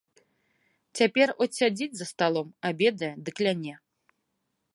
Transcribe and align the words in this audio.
Цяпер 0.99 1.27
от 1.47 1.57
сядзіць 1.59 1.91
за 1.99 2.05
сталом, 2.13 2.47
абедае 2.71 3.13
ды 3.29 3.39
кляне. 3.41 3.73